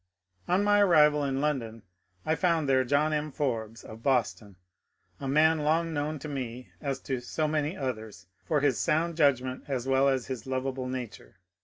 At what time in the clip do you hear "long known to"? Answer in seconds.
5.59-6.27